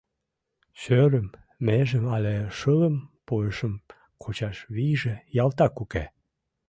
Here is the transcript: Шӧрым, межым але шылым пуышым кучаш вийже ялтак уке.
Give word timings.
Шӧрым, 0.81 1.27
межым 1.65 2.05
але 2.15 2.35
шылым 2.57 2.95
пуышым 3.25 3.73
кучаш 4.21 4.57
вийже 4.75 5.13
ялтак 5.43 5.75
уке. 5.83 6.05